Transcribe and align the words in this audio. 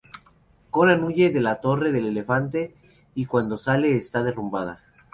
Conan 0.71 1.03
huye 1.03 1.29
de 1.29 1.41
la 1.41 1.61
Torre 1.61 1.91
del 1.91 2.07
Elefante 2.07 2.73
y 3.13 3.27
cuando 3.27 3.55
sale 3.55 3.95
esta 3.95 4.17
se 4.21 4.25
derrumba. 4.25 4.79